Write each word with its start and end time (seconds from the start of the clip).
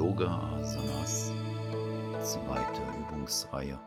Yoga 0.00 0.30
Asanas, 0.54 1.30
zweite 2.22 2.80
Übungsreihe. 3.00 3.78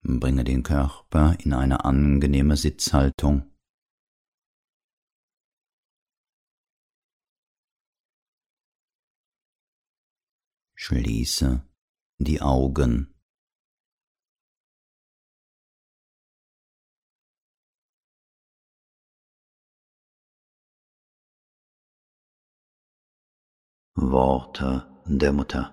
Bringe 0.00 0.44
den 0.44 0.62
Körper 0.62 1.36
in 1.44 1.52
eine 1.52 1.84
angenehme 1.84 2.56
Sitzhaltung. 2.56 3.52
Schließe 10.76 11.62
die 12.16 12.40
Augen. 12.40 13.17
Worte 24.00 24.84
der 25.06 25.32
Mutter. 25.32 25.72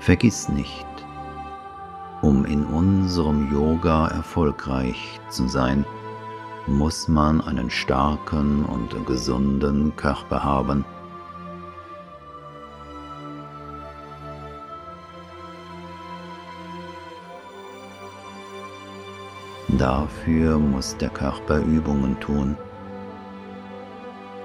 Vergiss 0.00 0.48
nicht, 0.48 0.86
um 2.22 2.46
in 2.46 2.64
unserem 2.64 3.52
Yoga 3.52 4.08
erfolgreich 4.08 5.20
zu 5.28 5.48
sein, 5.48 5.84
muss 6.66 7.06
man 7.06 7.40
einen 7.42 7.70
starken 7.70 8.64
und 8.64 9.06
gesunden 9.06 9.94
Körper 9.94 10.42
haben. 10.42 10.84
Dafür 19.68 20.58
muss 20.58 20.96
der 20.96 21.10
Körper 21.10 21.58
Übungen 21.58 22.18
tun, 22.18 22.56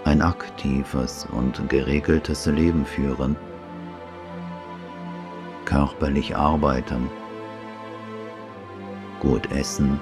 ein 0.04 0.22
aktives 0.22 1.28
und 1.32 1.70
geregeltes 1.70 2.46
Leben 2.48 2.86
führen. 2.86 3.36
Körperlich 5.66 6.36
arbeiten, 6.36 7.10
gut 9.22 9.50
essen 9.52 10.00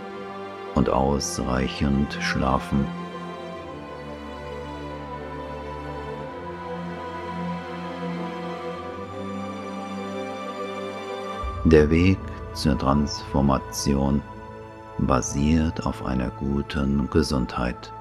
und 0.79 0.89
ausreichend 0.89 2.17
schlafen. 2.21 2.87
Der 11.65 11.89
Weg 11.89 12.17
zur 12.53 12.77
Transformation 12.77 14.21
basiert 14.99 15.85
auf 15.85 16.05
einer 16.05 16.29
guten 16.29 17.09
Gesundheit. 17.09 17.91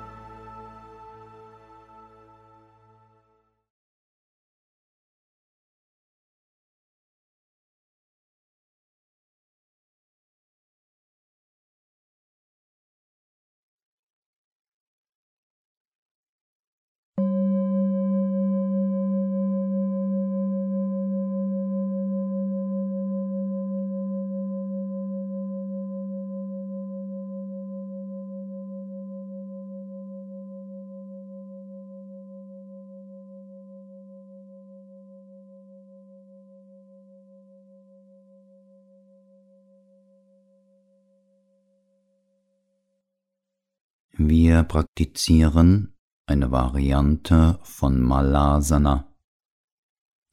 Wir 44.30 44.62
praktizieren 44.62 45.96
eine 46.26 46.50
Variante 46.50 47.58
von 47.62 47.98
Malasana, 48.02 49.10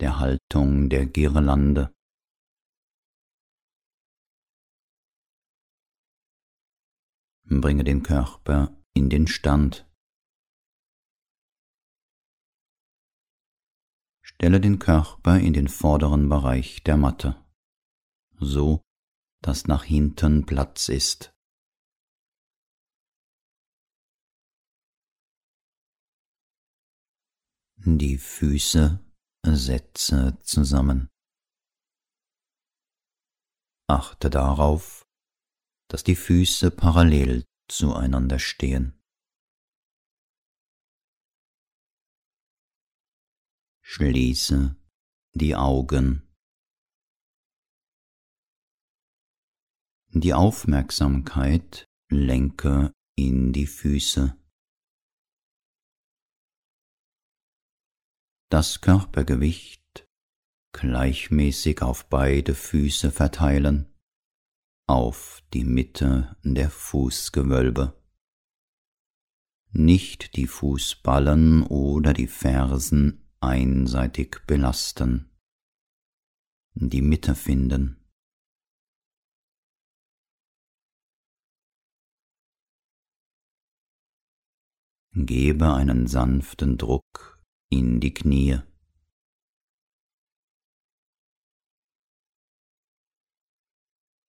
der 0.01 0.19
Haltung 0.19 0.89
der 0.89 1.05
Girlande. 1.05 1.95
Bringe 7.45 7.85
den 7.85 8.03
Körper 8.03 8.77
in 8.93 9.09
den 9.09 9.27
Stand. 9.27 9.89
Stelle 14.21 14.59
den 14.59 14.77
Körper 14.77 15.39
in 15.39 15.53
den 15.53 15.69
vorderen 15.69 16.27
Bereich 16.27 16.83
der 16.83 16.97
Matte, 16.97 17.41
so 18.41 18.81
dass 19.41 19.67
nach 19.67 19.85
hinten 19.85 20.45
Platz 20.45 20.89
ist. 20.89 21.34
Die 27.85 28.17
Füße 28.17 28.99
setze 29.45 30.37
zusammen. 30.41 31.09
Achte 33.87 34.31
darauf, 34.31 35.07
dass 35.87 36.03
die 36.03 36.15
Füße 36.15 36.71
parallel 36.71 37.45
zueinander 37.67 38.39
stehen. 38.39 38.99
Schließe 43.83 44.75
die 45.35 45.55
Augen. 45.55 46.23
Die 50.09 50.33
Aufmerksamkeit 50.33 51.87
lenke 52.09 52.91
in 53.15 53.53
die 53.53 53.67
Füße. 53.67 54.35
Das 58.49 58.81
Körpergewicht 58.81 60.07
gleichmäßig 60.71 61.81
auf 61.81 62.09
beide 62.09 62.53
Füße 62.53 63.11
verteilen, 63.11 63.93
auf 64.87 65.41
die 65.53 65.63
Mitte 65.63 66.35
der 66.43 66.69
Fußgewölbe. 66.69 67.99
Nicht 69.71 70.35
die 70.35 70.47
Fußballen 70.47 71.63
oder 71.63 72.13
die 72.13 72.27
Fersen 72.27 73.27
einseitig 73.39 74.41
belasten. 74.47 75.29
Die 76.73 77.01
Mitte 77.01 77.35
finden. 77.35 78.01
Gebe 85.13 85.73
einen 85.73 86.07
sanften 86.07 86.77
Druck 86.77 87.34
in 87.69 87.99
die 87.99 88.13
Knie. 88.13 88.59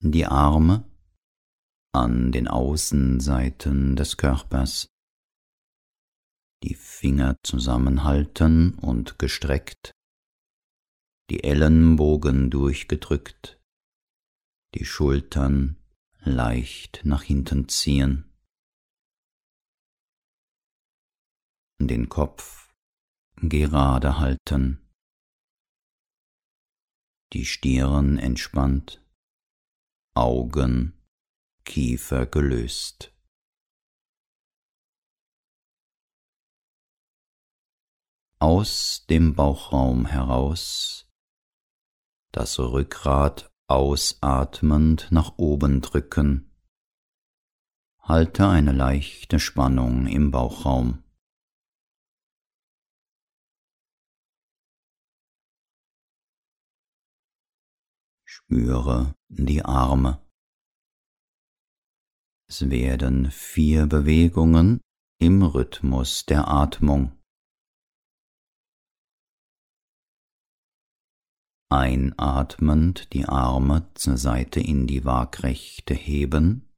Die 0.00 0.26
Arme 0.26 0.84
an 1.92 2.30
den 2.30 2.46
Außenseiten 2.46 3.96
des 3.96 4.16
Körpers, 4.16 4.88
die 6.62 6.74
Finger 6.74 7.36
zusammenhalten 7.42 8.74
und 8.74 9.18
gestreckt, 9.18 9.92
die 11.30 11.42
Ellenbogen 11.42 12.50
durchgedrückt, 12.50 13.60
die 14.74 14.84
Schultern 14.84 15.82
leicht 16.20 17.00
nach 17.04 17.22
hinten 17.22 17.68
ziehen, 17.68 18.30
den 21.78 22.08
Kopf 22.08 22.65
gerade 23.36 24.18
halten, 24.18 24.86
die 27.32 27.44
Stirn 27.44 28.18
entspannt, 28.18 29.04
Augen, 30.14 30.92
Kiefer 31.64 32.26
gelöst. 32.26 33.12
Aus 38.38 39.06
dem 39.08 39.34
Bauchraum 39.34 40.06
heraus, 40.06 41.10
das 42.32 42.58
Rückgrat 42.58 43.50
ausatmend 43.66 45.08
nach 45.10 45.38
oben 45.38 45.80
drücken. 45.80 46.52
Halte 48.00 48.46
eine 48.46 48.72
leichte 48.72 49.40
Spannung 49.40 50.06
im 50.06 50.30
Bauchraum. 50.30 51.02
Spüre 58.28 59.14
die 59.28 59.64
Arme. 59.64 60.20
Es 62.48 62.68
werden 62.68 63.30
vier 63.30 63.86
Bewegungen 63.86 64.80
im 65.20 65.42
Rhythmus 65.42 66.26
der 66.26 66.48
Atmung. 66.48 67.16
Einatmend 71.70 73.12
die 73.12 73.26
Arme 73.26 73.88
zur 73.94 74.16
Seite 74.16 74.58
in 74.58 74.88
die 74.88 75.04
Waagrechte 75.04 75.94
heben. 75.94 76.68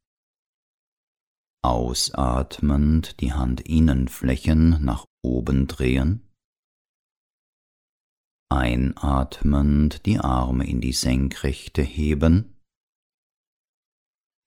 Ausatmend 1.64 3.20
die 3.20 3.32
Handinnenflächen 3.32 4.84
nach 4.84 5.06
oben 5.22 5.66
drehen. 5.66 6.27
Einatmend 8.50 10.06
die 10.06 10.18
Arme 10.18 10.66
in 10.66 10.80
die 10.80 10.94
Senkrechte 10.94 11.82
heben. 11.82 12.56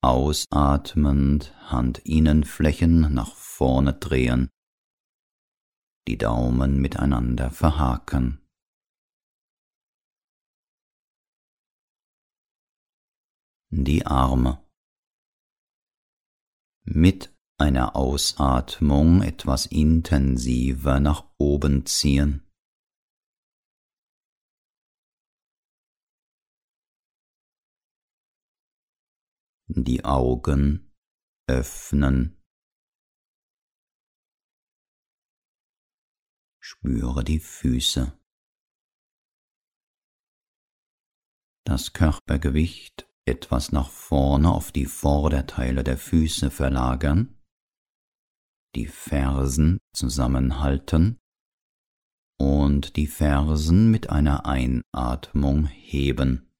Ausatmend 0.01 1.53
Handinnenflächen 1.69 3.13
nach 3.13 3.36
vorne 3.36 3.94
drehen. 3.94 4.50
Die 6.07 6.18
Daumen 6.18 6.81
miteinander 6.81 7.51
verhaken. 7.51 8.42
Die 13.69 14.06
Arme. 14.07 14.65
Mit 16.83 17.31
einer 17.59 17.95
Ausatmung 17.95 19.21
etwas 19.21 19.68
intensiver 19.68 21.00
nach 21.00 21.25
oben 21.38 21.86
ziehen. 21.86 22.50
Die 29.75 30.06
Augen 30.06 30.91
öffnen. 31.47 32.38
Spüre 36.59 37.23
die 37.23 37.39
Füße. 37.39 38.18
Das 41.65 41.94
Körpergewicht 41.94 43.07
etwas 43.25 43.71
nach 43.71 43.89
vorne 43.89 44.51
auf 44.51 44.71
die 44.71 44.85
Vorderteile 44.85 45.83
der 45.83 45.97
Füße 45.97 46.51
verlagern, 46.51 47.38
die 48.75 48.88
Fersen 48.88 49.79
zusammenhalten 49.94 51.19
und 52.38 52.95
die 52.95 53.07
Fersen 53.07 53.91
mit 53.91 54.09
einer 54.09 54.45
Einatmung 54.45 55.68
heben. 55.68 56.50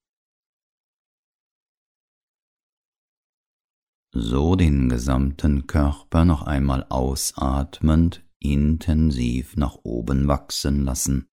So 4.14 4.56
den 4.56 4.90
gesamten 4.90 5.68
Körper 5.68 6.26
noch 6.26 6.44
einmal 6.44 6.86
ausatmend 6.90 8.26
intensiv 8.40 9.56
nach 9.56 9.78
oben 9.84 10.28
wachsen 10.28 10.84
lassen. 10.84 11.30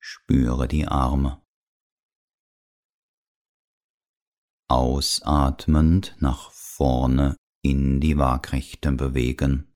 Spüre 0.00 0.68
die 0.68 0.86
Arme. 0.86 1.42
Ausatmend 4.68 6.16
nach 6.20 6.50
vorne 6.52 7.36
in 7.62 8.00
die 8.00 8.16
Waagrechte 8.16 8.92
bewegen. 8.92 9.71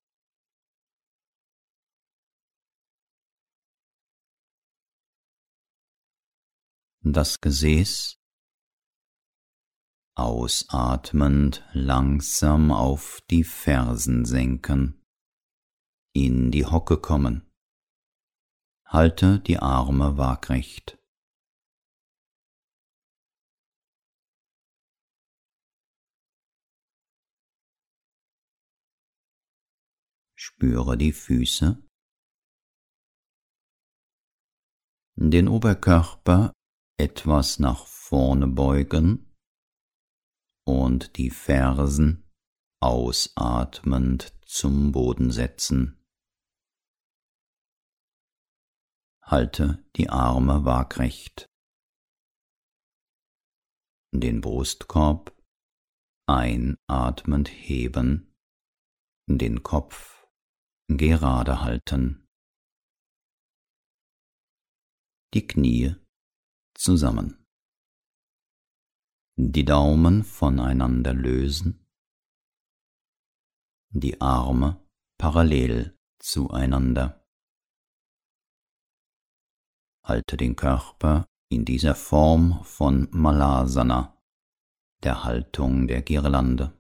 Das 7.13 7.41
Gesäß, 7.41 8.19
ausatmend 10.17 11.65
langsam 11.73 12.73
auf 12.73 13.21
die 13.31 13.45
Fersen 13.45 14.25
senken, 14.25 15.05
in 16.15 16.51
die 16.51 16.65
Hocke 16.65 16.99
kommen. 16.99 17.53
Halte 18.85 19.41
die 19.41 19.59
Arme 19.59 20.17
waagrecht. 20.17 20.99
Spüre 30.35 30.97
die 30.97 31.13
Füße, 31.13 31.83
den 35.17 35.49
Oberkörper 35.49 36.53
etwas 36.99 37.59
nach 37.59 37.87
vorne 37.87 38.47
beugen 38.47 39.35
und 40.67 41.17
die 41.17 41.31
Fersen 41.31 42.25
ausatmend 42.81 44.35
zum 44.47 44.93
Boden 44.93 45.31
setzen. 45.31 46.03
Halte 49.23 49.85
die 49.97 50.09
Arme 50.09 50.65
waagrecht. 50.65 51.47
Den 54.15 54.41
Brustkorb 54.41 55.37
einatmend 56.29 57.49
heben, 57.49 58.35
den 59.29 59.63
Kopf 59.63 60.27
gerade 60.89 61.61
halten. 61.61 62.27
Die 65.35 65.47
Knie 65.47 65.97
zusammen. 66.79 67.47
Die 69.39 69.65
Daumen 69.65 70.25
voneinander 70.25 71.13
lösen, 71.13 71.87
die 73.91 74.21
Arme 74.21 74.81
parallel 75.19 75.99
zueinander. 76.19 77.27
Halte 80.03 80.37
den 80.37 80.57
Körper 80.57 81.27
in 81.49 81.65
dieser 81.65 81.95
Form 81.95 82.63
von 82.65 83.09
Malasana, 83.11 84.23
der 85.03 85.25
Haltung 85.25 85.87
der 85.87 86.03
Girlande. 86.03 86.73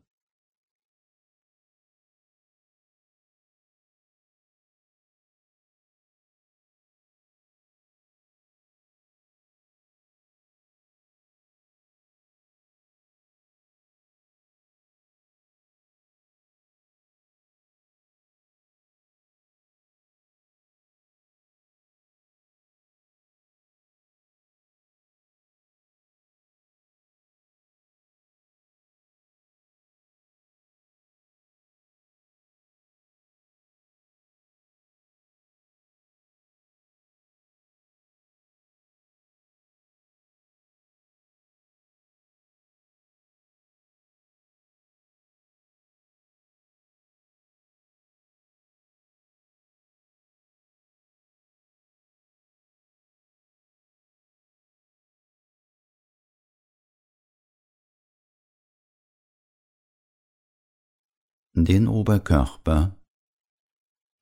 Den 61.56 61.88
Oberkörper, 61.88 63.00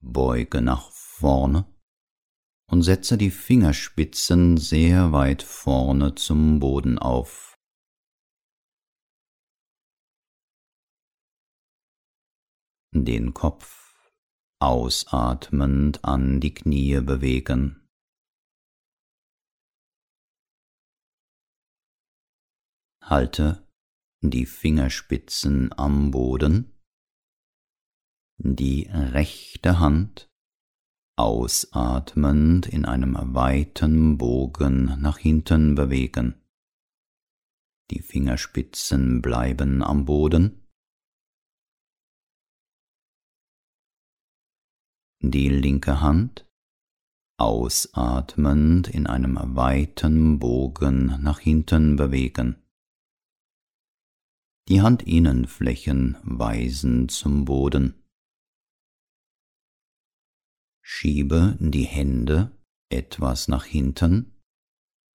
beuge 0.00 0.62
nach 0.62 0.90
vorne 0.92 1.66
und 2.70 2.82
setze 2.82 3.18
die 3.18 3.32
Fingerspitzen 3.32 4.56
sehr 4.56 5.10
weit 5.10 5.42
vorne 5.42 6.14
zum 6.14 6.60
Boden 6.60 6.98
auf. 6.98 7.58
Den 12.92 13.34
Kopf 13.34 14.08
ausatmend 14.60 16.04
an 16.04 16.40
die 16.40 16.54
Knie 16.54 17.00
bewegen. 17.00 17.88
Halte 23.02 23.68
die 24.22 24.46
Fingerspitzen 24.46 25.76
am 25.76 26.12
Boden, 26.12 26.73
die 28.38 28.88
rechte 28.90 29.78
Hand 29.78 30.30
ausatmend 31.16 32.66
in 32.66 32.84
einem 32.84 33.16
weiten 33.34 34.18
Bogen 34.18 35.00
nach 35.00 35.18
hinten 35.18 35.74
bewegen. 35.74 36.42
Die 37.90 38.00
Fingerspitzen 38.00 39.22
bleiben 39.22 39.82
am 39.82 40.06
Boden. 40.06 40.66
Die 45.20 45.48
linke 45.48 46.00
Hand 46.00 46.46
ausatmend 47.38 48.88
in 48.88 49.06
einem 49.06 49.38
weiten 49.56 50.38
Bogen 50.38 51.22
nach 51.22 51.40
hinten 51.40 51.96
bewegen. 51.96 52.62
Die 54.68 54.82
Handinnenflächen 54.82 56.16
weisen 56.22 57.08
zum 57.08 57.44
Boden. 57.44 58.03
Schiebe 60.86 61.56
die 61.60 61.86
Hände 61.86 62.54
etwas 62.90 63.48
nach 63.48 63.64
hinten 63.64 64.38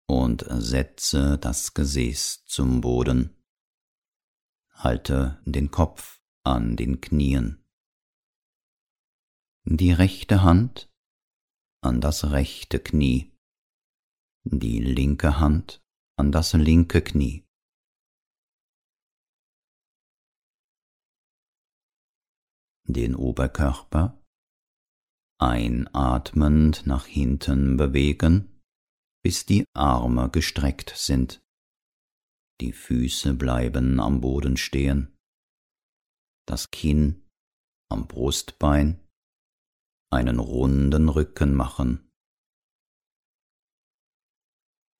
und 0.08 0.46
setze 0.48 1.38
das 1.38 1.74
Gesäß 1.74 2.46
zum 2.46 2.80
Boden. 2.80 3.36
Halte 4.72 5.42
den 5.44 5.70
Kopf 5.70 6.22
an 6.46 6.78
den 6.78 7.02
Knien. 7.02 7.66
Die 9.66 9.92
rechte 9.92 10.42
Hand 10.42 10.90
an 11.82 12.00
das 12.00 12.32
rechte 12.32 12.80
Knie, 12.80 13.36
die 14.46 14.80
linke 14.80 15.38
Hand 15.38 15.84
an 16.16 16.32
das 16.32 16.54
linke 16.54 17.02
Knie. 17.02 17.46
Den 22.86 23.16
Oberkörper 23.16 24.24
einatmend 25.40 26.86
nach 26.86 27.06
hinten 27.06 27.78
bewegen, 27.78 28.62
bis 29.24 29.46
die 29.46 29.66
Arme 29.74 30.30
gestreckt 30.30 30.94
sind. 30.96 31.42
Die 32.60 32.74
Füße 32.74 33.34
bleiben 33.36 34.00
am 34.00 34.22
Boden 34.22 34.58
stehen. 34.58 35.16
Das 36.48 36.72
Kinn 36.72 37.28
am 37.90 38.08
Brustbein, 38.08 39.00
einen 40.12 40.40
runden 40.40 41.10
Rücken 41.10 41.54
machen. 41.54 42.10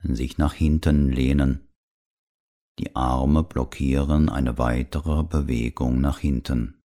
Sich 0.04 0.38
nach 0.38 0.54
hinten 0.54 1.10
lehnen. 1.12 1.68
Die 2.80 2.96
Arme 2.96 3.44
blockieren 3.44 4.30
eine 4.30 4.58
weitere 4.58 5.24
Bewegung 5.24 6.00
nach 6.00 6.20
hinten. 6.20 6.77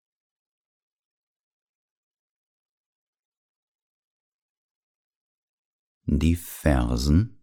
Die 6.07 6.37
Fersen 6.37 7.43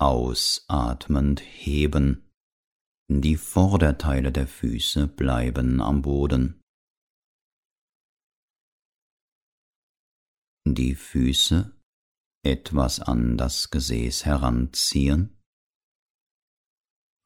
ausatmend 0.00 1.40
heben, 1.40 2.30
die 3.08 3.36
Vorderteile 3.36 4.32
der 4.32 4.46
Füße 4.46 5.08
bleiben 5.08 5.80
am 5.80 6.02
Boden. 6.02 6.60
Die 10.66 10.94
Füße 10.94 11.74
etwas 12.44 13.00
an 13.00 13.36
das 13.36 13.70
Gesäß 13.70 14.24
heranziehen, 14.24 15.38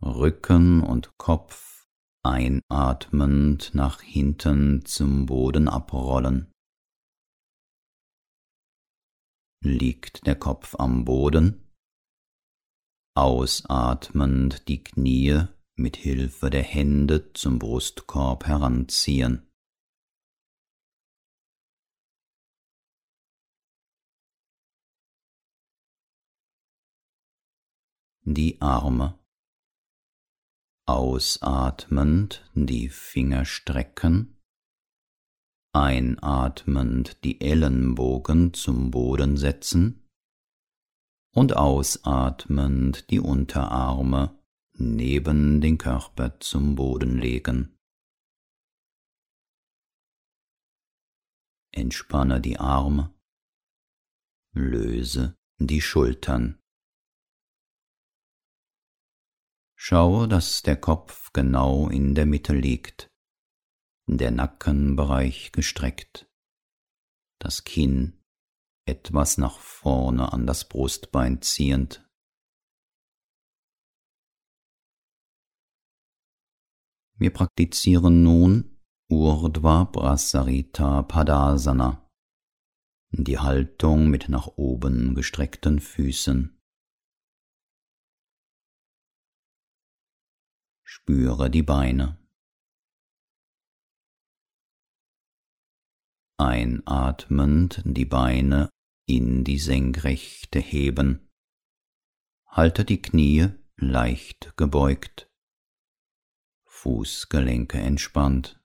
Rücken 0.02 0.82
und 0.82 1.16
Kopf 1.16 1.86
einatmend 2.24 3.74
nach 3.74 4.00
hinten 4.00 4.84
zum 4.84 5.26
Boden 5.26 5.68
abrollen. 5.68 6.51
Liegt 9.62 10.26
der 10.26 10.34
Kopf 10.34 10.74
am 10.78 11.04
Boden, 11.04 11.72
ausatmend 13.14 14.68
die 14.68 14.82
Knie 14.82 15.46
mit 15.74 15.96
Hilfe 15.96 16.50
der 16.50 16.62
Hände 16.62 17.32
zum 17.32 17.58
Brustkorb 17.58 18.46
heranziehen. 18.46 19.48
Die 28.24 28.60
Arme. 28.60 29.18
Ausatmend 30.86 32.50
die 32.54 32.88
Finger 32.88 33.44
strecken 33.44 34.41
einatmend 35.72 37.24
die 37.24 37.40
Ellenbogen 37.40 38.52
zum 38.52 38.90
Boden 38.90 39.36
setzen 39.36 40.06
und 41.34 41.56
ausatmend 41.56 43.08
die 43.10 43.20
Unterarme 43.20 44.38
neben 44.74 45.60
den 45.60 45.78
Körper 45.78 46.38
zum 46.40 46.74
Boden 46.74 47.18
legen. 47.18 47.78
Entspanne 51.74 52.40
die 52.40 52.58
Arme, 52.58 53.14
löse 54.52 55.36
die 55.58 55.80
Schultern. 55.80 56.58
Schaue, 59.74 60.28
dass 60.28 60.62
der 60.62 60.76
Kopf 60.76 61.32
genau 61.32 61.88
in 61.88 62.14
der 62.14 62.26
Mitte 62.26 62.54
liegt 62.54 63.11
der 64.06 64.30
Nackenbereich 64.30 65.52
gestreckt, 65.52 66.28
das 67.38 67.64
Kinn 67.64 68.22
etwas 68.86 69.38
nach 69.38 69.58
vorne 69.58 70.32
an 70.32 70.46
das 70.46 70.68
Brustbein 70.68 71.40
ziehend. 71.40 72.08
Wir 77.16 77.32
praktizieren 77.32 78.22
nun 78.22 78.80
Urdhva 79.08 79.84
Brasarita 79.84 81.02
Padasana, 81.02 82.10
die 83.12 83.38
Haltung 83.38 84.08
mit 84.08 84.28
nach 84.28 84.48
oben 84.56 85.14
gestreckten 85.14 85.80
Füßen. 85.80 86.58
Spüre 90.84 91.50
die 91.50 91.62
Beine. 91.62 92.21
Einatmend 96.42 97.82
die 97.84 98.04
Beine 98.04 98.68
in 99.06 99.44
die 99.44 99.58
Senkrechte 99.58 100.58
heben. 100.58 101.30
Halte 102.46 102.84
die 102.84 103.00
Knie 103.00 103.48
leicht 103.76 104.56
gebeugt, 104.56 105.30
Fußgelenke 106.64 107.78
entspannt. 107.78 108.60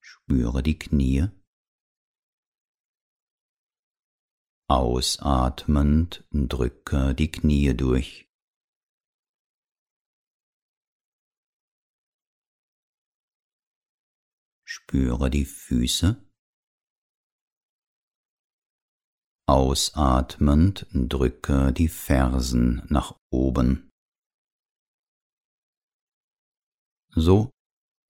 Spüre 0.00 0.62
die 0.62 0.78
Knie. 0.78 1.28
Ausatmend 4.68 6.28
drücke 6.30 7.14
die 7.14 7.30
Knie 7.30 7.74
durch. 7.74 8.27
Spüre 14.70 15.30
die 15.30 15.46
Füße. 15.46 16.22
Ausatmend 19.48 20.86
drücke 20.92 21.72
die 21.72 21.88
Fersen 21.88 22.82
nach 22.90 23.18
oben. 23.30 23.90
So, 27.14 27.50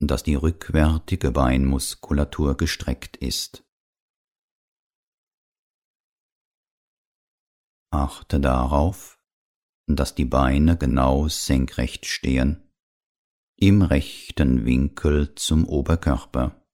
dass 0.01 0.25
die 0.25 0.35
rückwärtige 0.35 1.31
Beinmuskulatur 1.31 2.57
gestreckt 2.57 3.17
ist. 3.19 3.65
Achte 7.93 8.41
darauf, 8.41 9.17
dass 9.87 10.17
die 10.17 10.25
Beine 10.25 10.77
genau 10.77 11.29
senkrecht 11.29 12.05
stehen 12.05 12.68
im 13.61 13.83
rechten 13.83 14.65
Winkel 14.65 15.35
zum 15.35 15.67
Oberkörper. 15.67 16.65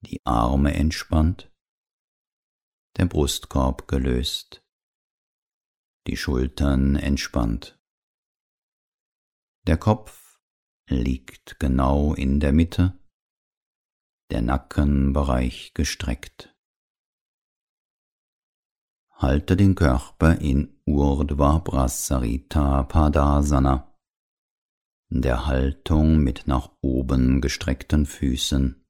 Die 0.00 0.24
Arme 0.24 0.72
entspannt, 0.72 1.52
der 2.96 3.04
Brustkorb 3.04 3.88
gelöst. 3.88 4.64
die 6.06 6.16
Schultern 6.16 6.96
entspannt. 6.96 7.78
Der 9.66 9.76
Kopf 9.76 10.40
liegt 10.88 11.60
genau 11.60 12.14
in 12.14 12.40
der 12.40 12.54
Mitte, 12.54 12.98
der 14.30 14.40
Nackenbereich 14.40 15.74
gestreckt. 15.74 16.57
Halte 19.20 19.56
den 19.56 19.74
Körper 19.74 20.40
in 20.40 20.80
Urdhva 20.84 21.58
Brahsarita 21.58 22.84
Padasana, 22.84 23.92
der 25.08 25.46
Haltung 25.46 26.18
mit 26.18 26.44
nach 26.46 26.70
oben 26.82 27.40
gestreckten 27.40 28.06
Füßen. 28.06 28.87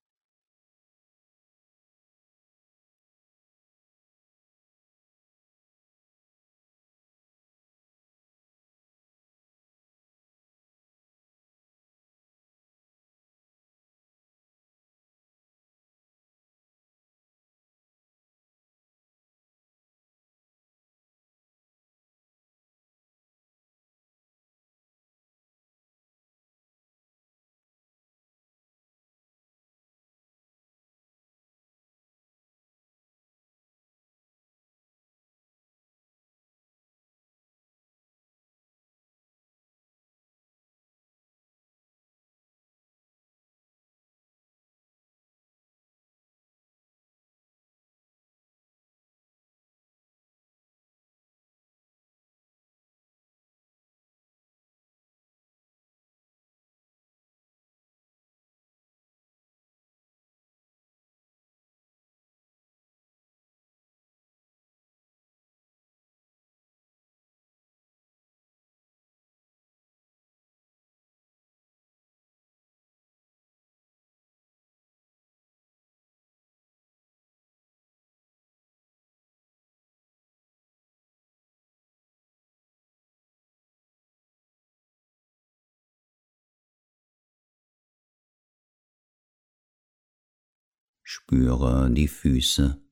Spüre 91.10 91.90
die 91.90 92.06
Füße. 92.06 92.86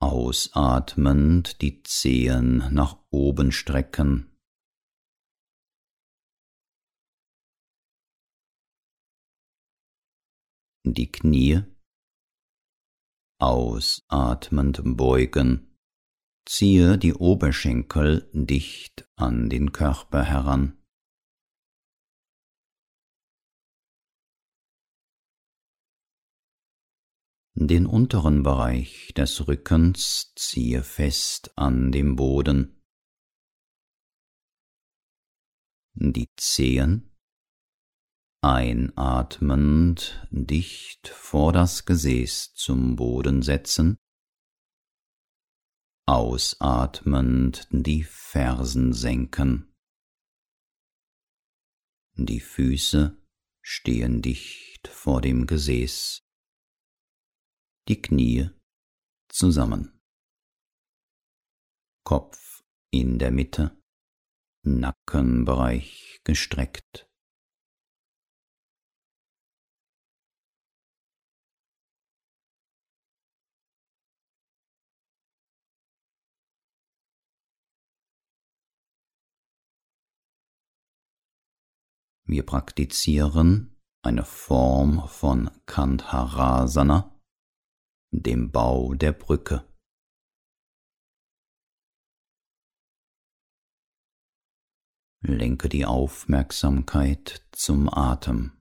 Ausatmend 0.00 1.62
die 1.62 1.84
Zehen 1.84 2.74
nach 2.74 2.98
oben 3.10 3.52
strecken. 3.52 4.36
Die 10.82 11.12
Knie. 11.12 11.62
Ausatmend 13.38 14.80
beugen. 14.96 15.78
Ziehe 16.48 16.98
die 16.98 17.14
Oberschenkel 17.14 18.28
dicht 18.32 19.08
an 19.14 19.48
den 19.48 19.70
Körper 19.70 20.24
heran. 20.24 20.79
Den 27.62 27.84
unteren 27.84 28.42
Bereich 28.42 29.12
des 29.14 29.46
Rückens 29.46 30.32
ziehe 30.34 30.82
fest 30.82 31.52
an 31.58 31.92
dem 31.92 32.16
Boden. 32.16 32.82
Die 35.92 36.30
Zehen 36.36 37.14
einatmend 38.40 40.26
dicht 40.30 41.08
vor 41.08 41.52
das 41.52 41.84
Gesäß 41.84 42.54
zum 42.54 42.96
Boden 42.96 43.42
setzen, 43.42 43.98
ausatmend 46.06 47.68
die 47.70 48.04
Fersen 48.04 48.94
senken. 48.94 49.74
Die 52.14 52.40
Füße 52.40 53.22
stehen 53.60 54.22
dicht 54.22 54.88
vor 54.88 55.20
dem 55.20 55.46
Gesäß 55.46 56.22
die 57.88 58.00
Knie 58.00 58.50
zusammen. 59.28 60.00
Kopf 62.04 62.62
in 62.90 63.18
der 63.18 63.30
Mitte, 63.30 63.80
Nackenbereich 64.64 66.20
gestreckt. 66.24 67.10
Wir 82.30 82.46
praktizieren 82.46 83.76
eine 84.02 84.24
Form 84.24 85.08
von 85.08 85.50
Kantharasana, 85.66 87.19
dem 88.12 88.50
Bau 88.50 88.94
der 88.94 89.12
Brücke. 89.12 89.64
Lenke 95.22 95.68
die 95.68 95.84
Aufmerksamkeit 95.84 97.46
zum 97.52 97.92
Atem. 97.92 98.52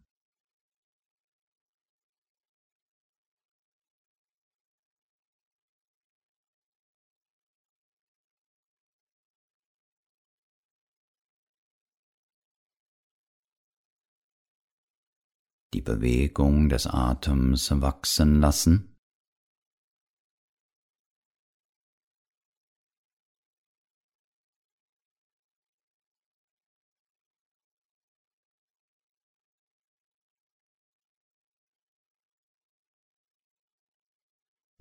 Die 15.74 15.82
Bewegung 15.82 16.68
des 16.68 16.88
Atems 16.88 17.72
wachsen 17.82 18.42
lassen 18.42 18.89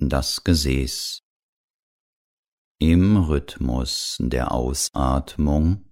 das 0.09 0.45
Gesäß. 0.45 1.21
Im 2.81 3.17
Rhythmus 3.17 4.17
der 4.21 4.53
Ausatmung 4.53 5.85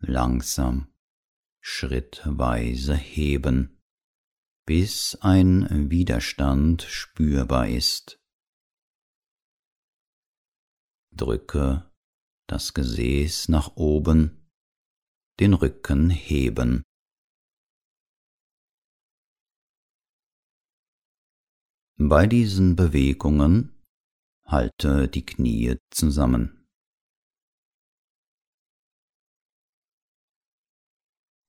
langsam, 0.00 0.92
schrittweise 1.60 2.94
heben, 2.94 3.80
bis 4.66 5.16
ein 5.20 5.90
Widerstand 5.90 6.82
spürbar 6.82 7.68
ist. 7.68 8.18
Drücke 11.14 11.90
das 12.48 12.74
Gesäß 12.74 13.48
nach 13.48 13.76
oben, 13.76 14.50
den 15.40 15.54
Rücken 15.54 16.10
heben. 16.10 16.82
Bei 22.08 22.26
diesen 22.26 22.74
Bewegungen 22.74 23.80
halte 24.44 25.06
die 25.06 25.24
Knie 25.24 25.76
zusammen. 25.90 26.66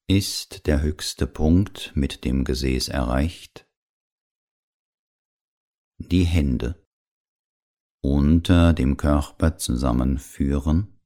Ist 0.07 0.67
der 0.67 0.83
höchste 0.83 1.25
Punkt 1.25 1.93
mit 1.95 2.23
dem 2.23 2.43
Gesäß 2.43 2.89
erreicht? 2.89 3.67
Die 5.97 6.23
Hände 6.23 6.85
unter 8.03 8.73
dem 8.73 8.95
Körper 8.95 9.57
zusammenführen, 9.57 10.99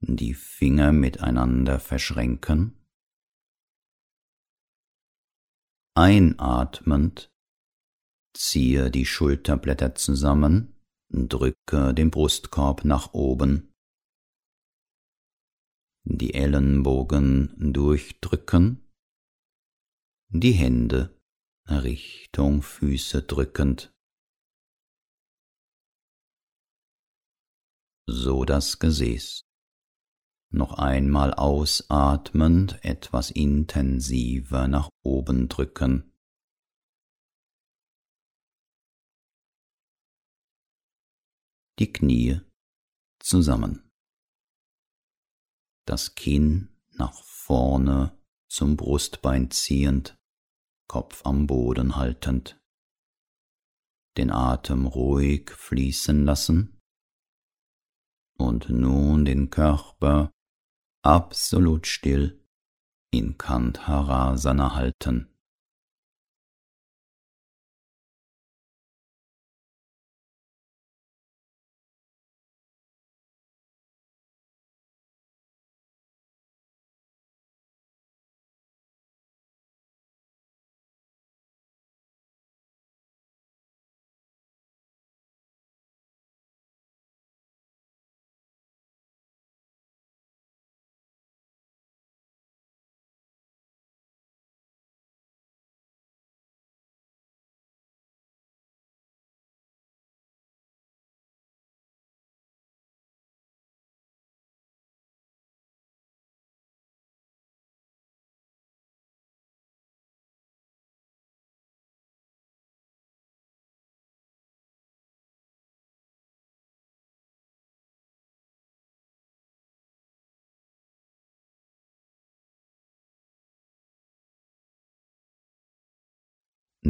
die 0.00 0.34
Finger 0.34 0.92
miteinander 0.92 1.80
verschränken, 1.80 2.78
einatmend 5.94 7.32
ziehe 8.38 8.90
die 8.90 9.06
Schulterblätter 9.06 9.94
zusammen, 9.94 10.74
drücke 11.08 11.94
den 11.94 12.10
Brustkorb 12.10 12.84
nach 12.84 13.14
oben, 13.14 13.72
die 16.04 16.34
Ellenbogen 16.34 17.72
durchdrücken, 17.72 18.86
die 20.28 20.52
Hände 20.52 21.20
Richtung 21.68 22.62
Füße 22.62 23.22
drückend. 23.22 23.92
So 28.08 28.44
das 28.44 28.78
Gesäß. 28.78 29.42
Noch 30.52 30.74
einmal 30.74 31.34
ausatmend 31.34 32.78
etwas 32.84 33.32
intensiver 33.32 34.68
nach 34.68 34.88
oben 35.02 35.48
drücken. 35.48 36.15
Die 41.78 41.92
Knie 41.92 42.40
zusammen. 43.18 43.90
Das 45.84 46.14
Kinn 46.14 46.74
nach 46.92 47.22
vorne 47.22 48.18
zum 48.48 48.76
Brustbein 48.76 49.50
ziehend, 49.50 50.18
Kopf 50.88 51.26
am 51.26 51.46
Boden 51.46 51.96
haltend. 51.96 52.58
Den 54.16 54.30
Atem 54.30 54.86
ruhig 54.86 55.50
fließen 55.50 56.24
lassen 56.24 56.80
und 58.38 58.70
nun 58.70 59.24
den 59.24 59.50
Körper 59.50 60.32
absolut 61.02 61.86
still 61.86 62.42
in 63.10 63.36
Kantharasana 63.36 64.74
halten. 64.74 65.35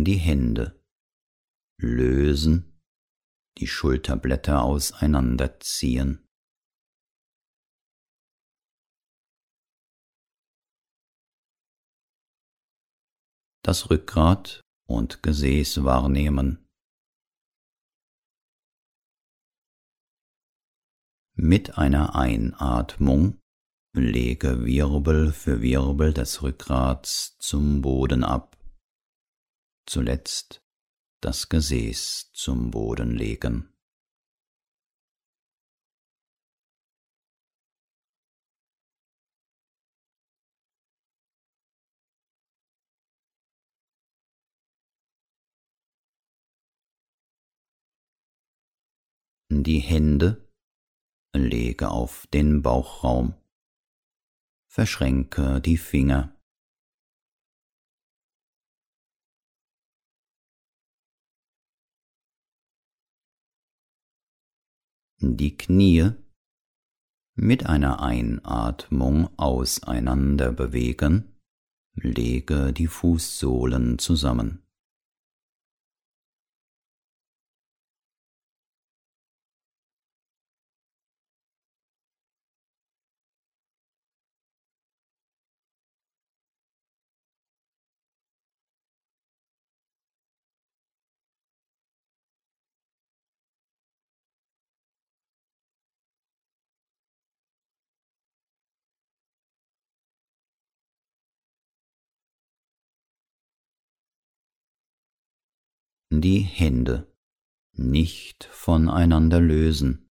Die 0.04 0.16
Hände, 0.16 0.82
lösen, 1.78 2.80
die 3.58 3.66
Schulterblätter 3.66 4.62
auseinanderziehen. 4.62 6.26
Das 13.62 13.90
Rückgrat 13.90 14.60
und 14.86 15.22
Gesäß 15.22 15.82
wahrnehmen. 15.82 16.68
Mit 21.34 21.76
einer 21.76 22.14
Einatmung 22.14 23.40
lege 23.92 24.64
Wirbel 24.64 25.32
für 25.32 25.60
Wirbel 25.60 26.14
des 26.14 26.42
Rückgrats 26.42 27.36
zum 27.38 27.82
Boden 27.82 28.24
ab 28.24 28.55
zuletzt 29.86 30.62
das 31.20 31.48
Gesäß 31.48 32.30
zum 32.32 32.70
Boden 32.70 33.10
legen. 33.16 33.72
Die 49.48 49.78
Hände 49.78 50.48
lege 51.34 51.90
auf 51.90 52.26
den 52.28 52.62
Bauchraum, 52.62 53.34
verschränke 54.66 55.60
die 55.60 55.78
Finger 55.78 56.35
die 65.20 65.56
Knie 65.56 66.12
mit 67.34 67.66
einer 67.66 68.00
Einatmung 68.00 69.28
auseinander 69.38 70.52
bewegen, 70.52 71.36
lege 71.94 72.72
die 72.72 72.86
Fußsohlen 72.86 73.98
zusammen. 73.98 74.65
Die 106.20 106.40
Hände 106.40 107.12
nicht 107.72 108.44
voneinander 108.44 109.40
lösen. 109.40 110.08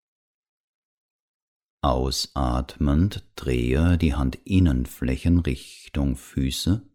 Ausatmend 1.82 3.26
drehe 3.36 3.96
die 3.96 4.14
Handinnenflächen 4.14 5.38
Richtung 5.40 6.16
Füße, 6.16 6.86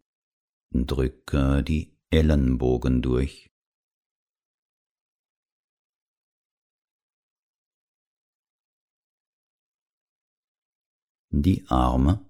drücke 0.72 1.64
die 1.64 1.96
Ellenbogen 2.10 3.02
durch. 3.02 3.50
Die 11.30 11.66
Arme 11.68 12.24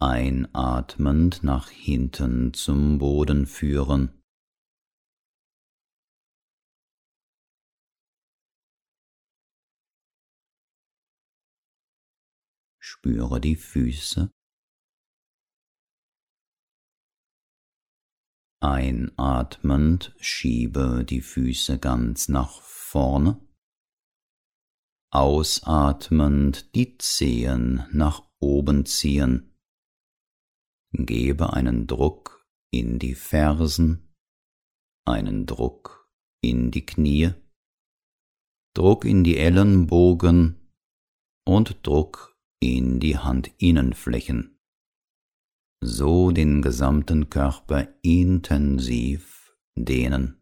einatmend 0.00 1.44
nach 1.44 1.68
hinten 1.68 2.54
zum 2.54 2.98
Boden 2.98 3.46
führen. 3.46 4.19
Spüre 13.00 13.40
die 13.40 13.56
Füße. 13.56 14.30
Einatmend 18.62 20.14
schiebe 20.20 21.06
die 21.06 21.22
Füße 21.22 21.78
ganz 21.78 22.28
nach 22.28 22.60
vorne. 22.60 23.40
Ausatmend 25.12 26.74
die 26.74 26.98
Zehen 26.98 27.86
nach 27.90 28.22
oben 28.38 28.84
ziehen. 28.84 29.56
Gebe 30.92 31.54
einen 31.54 31.86
Druck 31.86 32.46
in 32.70 32.98
die 32.98 33.14
Fersen, 33.14 34.14
einen 35.06 35.46
Druck 35.46 36.06
in 36.42 36.70
die 36.70 36.84
Knie 36.84 37.32
Druck 38.74 39.04
in 39.04 39.24
die 39.24 39.36
Ellenbogen 39.36 40.72
und 41.44 41.84
Druck 41.84 42.29
in 42.60 43.00
die 43.00 43.18
Handinnenflächen. 43.18 44.58
So 45.82 46.30
den 46.30 46.60
gesamten 46.60 47.30
Körper 47.30 47.88
intensiv 48.02 49.56
dehnen. 49.76 50.36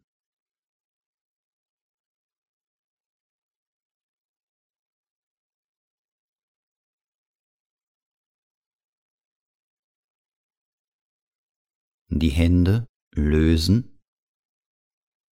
Die 12.11 12.31
Hände 12.31 12.89
lösen 13.15 14.01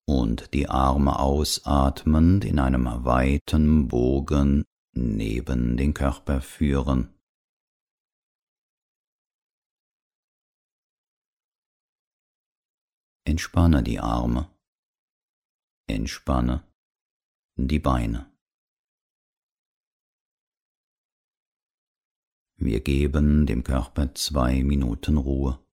und 0.08 0.54
die 0.54 0.70
Arme 0.70 1.18
ausatmend 1.18 2.46
in 2.46 2.60
einem 2.60 2.86
weiten 3.06 3.88
Bogen 3.88 4.66
neben 4.96 5.78
den 5.78 5.94
Körper 5.94 6.42
führen. 6.42 7.14
Entspanne 13.28 13.84
die 13.84 14.00
Arme, 14.00 14.50
entspanne 15.88 16.64
die 17.58 17.80
Beine. 17.80 18.32
Wir 22.58 22.82
geben 22.82 23.46
dem 23.46 23.64
Körper 23.64 24.14
zwei 24.16 24.64
Minuten 24.64 25.18
Ruhe. 25.18 25.65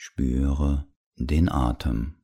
Spüre 0.00 0.86
den 1.16 1.48
Atem. 1.48 2.14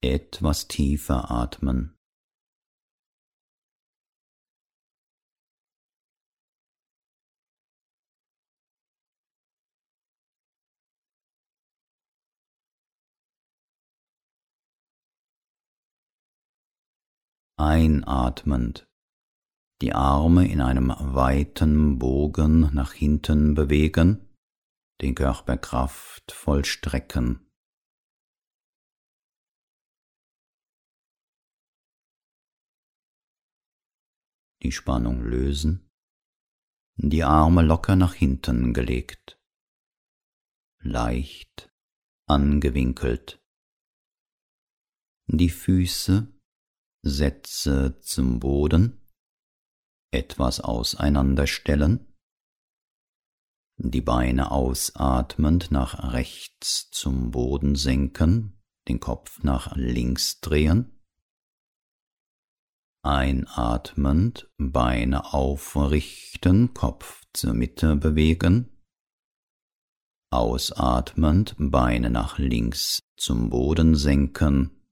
Etwas 0.00 0.66
tiefer 0.66 1.30
atmen. 1.30 1.96
Einatmend, 17.62 18.88
die 19.82 19.92
Arme 19.92 20.50
in 20.50 20.60
einem 20.60 20.92
weiten 20.98 21.96
Bogen 22.00 22.74
nach 22.74 22.92
hinten 22.92 23.54
bewegen, 23.54 24.28
den 25.00 25.14
Körper 25.14 25.56
kraftvoll 25.58 26.64
strecken. 26.64 27.48
Die 34.64 34.72
Spannung 34.72 35.22
lösen, 35.22 35.88
die 36.96 37.22
Arme 37.22 37.62
locker 37.62 37.94
nach 37.94 38.14
hinten 38.14 38.74
gelegt, 38.74 39.40
leicht 40.80 41.72
angewinkelt, 42.26 43.40
die 45.28 45.50
Füße 45.50 46.31
Sätze 47.04 47.98
zum 48.00 48.38
Boden, 48.38 49.00
etwas 50.12 50.60
auseinanderstellen, 50.60 52.12
die 53.78 54.00
Beine 54.00 54.52
ausatmend 54.52 55.70
nach 55.72 56.12
rechts 56.12 56.90
zum 56.90 57.32
Boden 57.32 57.74
senken, 57.74 58.62
den 58.88 59.00
Kopf 59.00 59.42
nach 59.42 59.74
links 59.74 60.40
drehen, 60.40 61.02
einatmend 63.04 64.48
Beine 64.58 65.32
aufrichten, 65.32 66.72
Kopf 66.72 67.24
zur 67.32 67.54
Mitte 67.54 67.96
bewegen, 67.96 68.80
ausatmend 70.30 71.56
Beine 71.58 72.10
nach 72.10 72.38
links 72.38 73.00
zum 73.16 73.50
Boden 73.50 73.96
senken, 73.96 74.86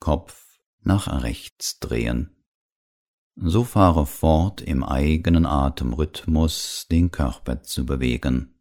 Kopf 0.00 0.47
nach 0.82 1.22
rechts 1.22 1.78
drehen. 1.80 2.34
so 3.36 3.62
fahre 3.64 4.06
fort 4.06 4.60
im 4.60 4.82
eigenen 4.82 5.46
Atemrhythmus 5.46 6.86
den 6.90 7.10
Körper 7.10 7.62
zu 7.62 7.86
bewegen. 7.86 8.57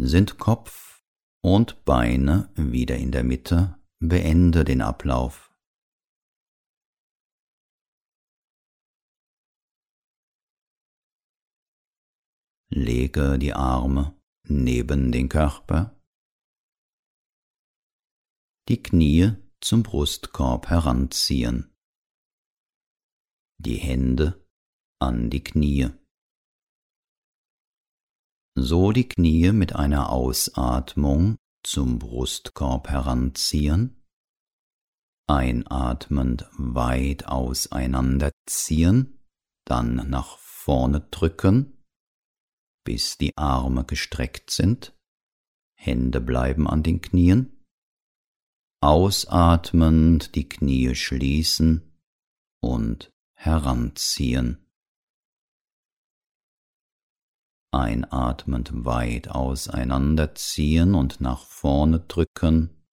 Sind 0.00 0.38
Kopf 0.38 1.02
und 1.42 1.84
Beine 1.84 2.52
wieder 2.54 2.96
in 2.96 3.10
der 3.10 3.24
Mitte, 3.24 3.82
beende 3.98 4.62
den 4.62 4.80
Ablauf. 4.80 5.52
Lege 12.70 13.40
die 13.40 13.54
Arme 13.54 14.16
neben 14.44 15.10
den 15.10 15.28
Körper, 15.28 16.00
die 18.68 18.80
Knie 18.80 19.32
zum 19.60 19.82
Brustkorb 19.82 20.68
heranziehen, 20.68 21.74
die 23.56 23.78
Hände 23.78 24.46
an 25.00 25.28
die 25.28 25.42
Knie 25.42 25.97
so 28.62 28.92
die 28.92 29.08
Knie 29.08 29.52
mit 29.52 29.74
einer 29.74 30.10
Ausatmung 30.10 31.36
zum 31.62 31.98
Brustkorb 31.98 32.88
heranziehen, 32.88 34.02
einatmend 35.26 36.48
weit 36.52 37.26
auseinanderziehen, 37.26 39.18
dann 39.64 40.08
nach 40.08 40.38
vorne 40.38 41.00
drücken, 41.10 41.84
bis 42.84 43.18
die 43.18 43.36
Arme 43.36 43.84
gestreckt 43.84 44.50
sind, 44.50 44.96
Hände 45.74 46.20
bleiben 46.20 46.66
an 46.68 46.82
den 46.82 47.00
Knien, 47.00 47.64
ausatmend 48.80 50.34
die 50.34 50.48
Knie 50.48 50.94
schließen 50.94 51.98
und 52.60 53.10
heranziehen. 53.34 54.67
Einatmend 57.70 58.84
weit 58.84 59.28
auseinanderziehen 59.28 60.94
und 60.94 61.20
nach 61.20 61.44
vorne 61.44 62.00
drücken, 62.00 62.84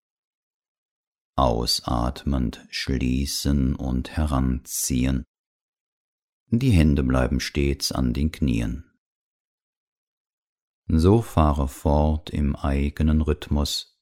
ausatmend 1.37 2.65
schließen 2.69 3.75
und 3.75 4.15
heranziehen. 4.15 5.25
Die 6.49 6.71
Hände 6.71 7.03
bleiben 7.03 7.39
stets 7.39 7.91
an 7.91 8.13
den 8.13 8.31
Knien. 8.31 8.91
So 10.87 11.21
fahre 11.21 11.67
fort 11.67 12.29
im 12.29 12.55
eigenen 12.55 13.21
Rhythmus, 13.21 13.94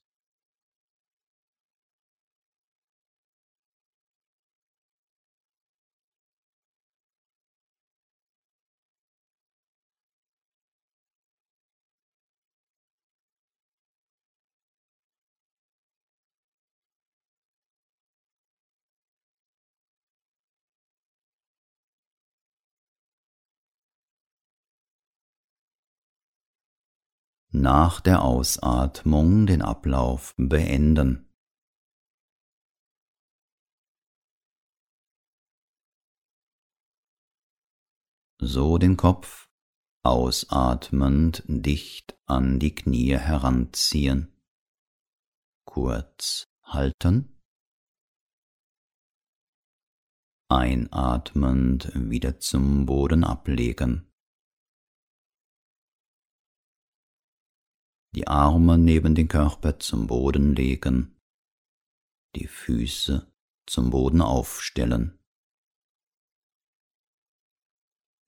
nach 27.54 28.00
der 28.00 28.22
Ausatmung 28.22 29.46
den 29.46 29.62
Ablauf 29.62 30.34
beenden. 30.36 31.32
So 38.40 38.76
den 38.78 38.96
Kopf 38.96 39.48
ausatmend 40.02 41.44
dicht 41.46 42.18
an 42.26 42.58
die 42.58 42.74
Knie 42.74 43.16
heranziehen. 43.16 44.36
Kurz 45.64 46.48
halten. 46.64 47.40
Einatmend 50.50 51.92
wieder 51.94 52.40
zum 52.40 52.84
Boden 52.84 53.22
ablegen. 53.22 54.13
Die 58.14 58.28
Arme 58.28 58.78
neben 58.78 59.14
den 59.14 59.28
Körper 59.28 59.78
zum 59.80 60.06
Boden 60.06 60.54
legen, 60.54 61.16
die 62.36 62.46
Füße 62.46 63.30
zum 63.66 63.90
Boden 63.90 64.20
aufstellen. 64.20 65.18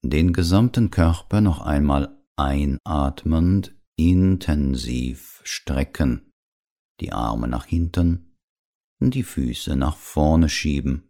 Den 0.03 0.33
gesamten 0.33 0.91
Körper 0.91 1.41
noch 1.41 1.61
einmal 1.61 2.21
einatmend 2.37 3.75
intensiv 3.97 5.41
strecken, 5.45 6.33
die 7.01 7.13
Arme 7.13 7.49
nach 7.49 7.67
hinten, 7.67 8.37
die 9.01 9.23
Füße 9.23 9.77
nach 9.77 9.97
vorne 9.97 10.49
schieben, 10.49 11.09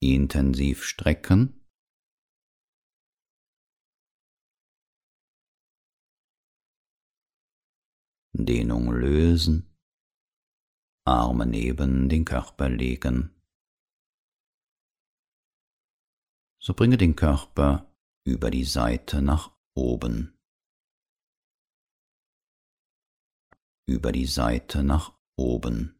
intensiv 0.00 0.82
strecken 0.84 1.59
Dehnung 8.46 8.92
lösen, 8.92 9.76
Arme 11.06 11.46
neben 11.46 12.08
den 12.08 12.24
Körper 12.24 12.68
legen. 12.68 13.34
So 16.62 16.74
bringe 16.74 16.96
den 16.96 17.16
Körper 17.16 17.94
über 18.26 18.50
die 18.50 18.64
Seite 18.64 19.22
nach 19.22 19.56
oben, 19.74 20.38
über 23.86 24.12
die 24.12 24.26
Seite 24.26 24.82
nach 24.82 25.18
oben. 25.36 25.99